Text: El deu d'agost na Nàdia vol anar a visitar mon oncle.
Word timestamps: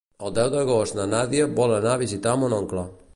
El 0.27 0.31
deu 0.37 0.47
d'agost 0.55 0.95
na 0.99 1.05
Nàdia 1.11 1.47
vol 1.59 1.75
anar 1.77 1.93
a 1.93 2.01
visitar 2.05 2.35
mon 2.45 2.57
oncle. 2.63 2.87